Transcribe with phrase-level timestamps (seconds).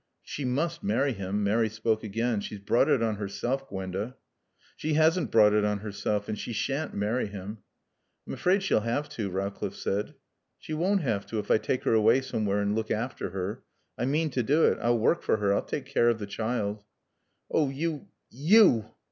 [0.23, 2.39] "She must marry him." Mary spoke again.
[2.39, 4.15] "She's brought it on herself, Gwenda."
[4.75, 6.27] "She hasn't brought it on herself.
[6.27, 7.59] And she shan't marry him."
[8.25, 10.15] "I'm afraid she'll have to," Rowcliffe said.
[10.57, 13.61] "She won't have to if I take her away somewhere and look after her.
[13.95, 14.79] I mean to do it.
[14.81, 15.53] I'll work for her.
[15.53, 16.83] I'll take care of the child."
[17.51, 18.89] "Oh, you _you